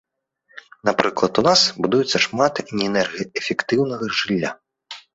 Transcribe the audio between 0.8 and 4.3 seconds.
Напрыклад, у нас будуецца шмат неэнергаэфектыўнага